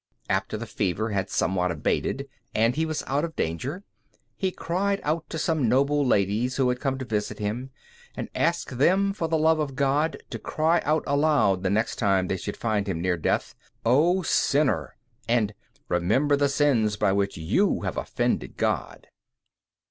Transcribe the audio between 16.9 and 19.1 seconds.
by which you have offended God."